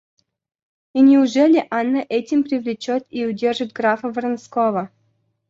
И 0.95 0.99
неужели 1.01 1.67
Анна 1.69 2.03
этим 2.09 2.43
привлечет 2.43 3.05
и 3.11 3.23
удержит 3.27 3.71
графа 3.71 4.09
Вронского? 4.09 4.89